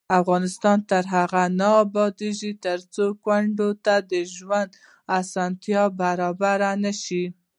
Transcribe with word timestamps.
افغانستان 0.21 0.77
تر 0.89 1.03
هغو 1.15 1.45
نه 1.59 1.69
ابادیږي، 1.83 2.51
ترڅو 2.65 3.05
کونډې 3.25 3.69
ته 3.85 3.95
د 4.11 4.13
ژوند 4.35 4.69
اسانتیاوې 5.19 5.95
برابرې 6.01 6.71
نشي. 6.83 7.25